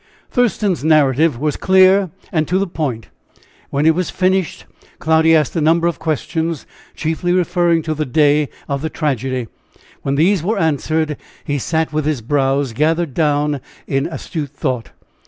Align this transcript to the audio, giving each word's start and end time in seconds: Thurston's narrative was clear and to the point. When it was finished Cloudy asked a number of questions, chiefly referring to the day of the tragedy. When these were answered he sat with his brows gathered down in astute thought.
Thurston's 0.31 0.83
narrative 0.83 1.37
was 1.37 1.55
clear 1.57 2.09
and 2.31 2.47
to 2.47 2.57
the 2.57 2.65
point. 2.65 3.09
When 3.69 3.85
it 3.85 3.93
was 3.93 4.09
finished 4.09 4.65
Cloudy 4.97 5.35
asked 5.35 5.55
a 5.55 5.61
number 5.61 5.85
of 5.85 5.99
questions, 5.99 6.65
chiefly 6.95 7.31
referring 7.31 7.83
to 7.83 7.93
the 7.93 8.07
day 8.07 8.49
of 8.67 8.81
the 8.81 8.89
tragedy. 8.89 9.47
When 10.01 10.15
these 10.15 10.41
were 10.41 10.57
answered 10.57 11.17
he 11.43 11.59
sat 11.59 11.93
with 11.93 12.05
his 12.05 12.21
brows 12.21 12.73
gathered 12.73 13.13
down 13.13 13.61
in 13.85 14.07
astute 14.07 14.49
thought. 14.55 14.89